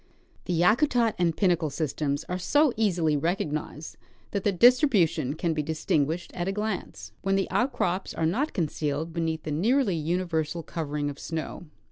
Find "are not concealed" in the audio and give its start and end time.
8.15-9.13